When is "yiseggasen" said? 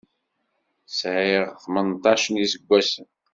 2.39-3.09